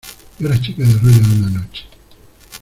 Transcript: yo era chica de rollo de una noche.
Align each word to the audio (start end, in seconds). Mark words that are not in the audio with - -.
yo 0.39 0.47
era 0.47 0.59
chica 0.59 0.81
de 0.81 0.93
rollo 0.95 1.19
de 1.21 1.39
una 1.45 1.49
noche. 1.61 1.83